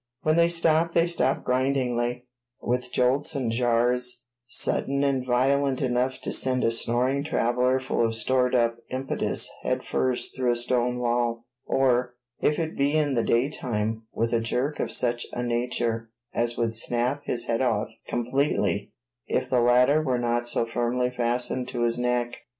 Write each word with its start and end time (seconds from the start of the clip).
When 0.23 0.35
they 0.35 0.47
stop 0.47 0.95
they 0.95 1.05
stop 1.05 1.43
grindingly, 1.43 2.25
with 2.59 2.91
jolts 2.91 3.35
and 3.35 3.51
jars 3.51 4.23
sudden 4.47 5.03
and 5.03 5.23
violent 5.23 5.83
enough 5.83 6.19
to 6.21 6.31
send 6.31 6.63
a 6.63 6.71
snoring 6.71 7.23
traveler 7.23 7.79
full 7.79 8.03
of 8.03 8.15
stored 8.15 8.55
up 8.55 8.77
impetus 8.89 9.47
head 9.61 9.83
first 9.83 10.35
through 10.35 10.53
a 10.53 10.55
stone 10.55 10.97
wall; 10.97 11.45
or, 11.67 12.15
if 12.39 12.57
it 12.57 12.75
be 12.75 12.97
in 12.97 13.13
the 13.13 13.23
daytime, 13.23 14.07
with 14.11 14.33
a 14.33 14.39
jerk 14.39 14.79
of 14.79 14.91
such 14.91 15.27
a 15.33 15.43
nature 15.43 16.09
as 16.33 16.57
would 16.57 16.73
snap 16.73 17.21
his 17.25 17.45
head 17.45 17.61
off 17.61 17.89
completely 18.07 18.93
if 19.27 19.51
the 19.51 19.61
latter 19.61 20.01
were 20.01 20.17
not 20.17 20.47
so 20.47 20.65
firmly 20.65 21.11
fastened 21.15 21.67
to 21.67 21.81
his 21.83 21.99
neck. 21.99 22.37